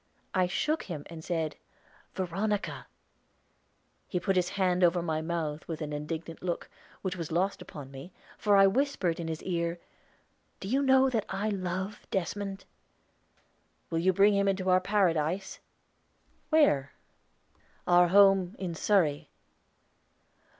I 0.33 0.47
shook 0.47 0.81
him, 0.81 1.03
and 1.11 1.23
said 1.23 1.57
"Veronica." 2.15 2.87
He 4.07 4.19
put 4.19 4.35
his 4.35 4.49
hand 4.49 4.83
over 4.83 5.03
my 5.03 5.21
mouth 5.21 5.67
with 5.67 5.79
an 5.79 5.93
indignant 5.93 6.41
look, 6.41 6.71
which 7.03 7.15
was 7.15 7.31
lost 7.31 7.61
upon 7.61 7.91
me, 7.91 8.11
for 8.35 8.57
I 8.57 8.65
whispered 8.65 9.19
in 9.19 9.27
his 9.27 9.43
ear; 9.43 9.79
"Do 10.59 10.67
you 10.67 10.81
know 10.81 11.03
now 11.03 11.09
that 11.09 11.25
I 11.29 11.49
love 11.49 12.07
Desmond?" 12.09 12.65
"Will 13.91 13.99
you 13.99 14.11
bring 14.11 14.33
him 14.33 14.47
into 14.47 14.71
our 14.71 14.81
Paradise?" 14.81 15.59
"Where?" 16.49 16.93
"Our 17.85 18.07
home, 18.07 18.55
in 18.57 18.73
Surrey." 18.73 19.29